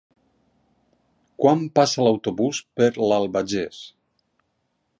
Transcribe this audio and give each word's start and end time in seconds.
Quan 1.43 1.61
passa 1.79 2.07
l'autobús 2.07 2.63
per 2.81 2.89
l'Albagés? 3.11 3.83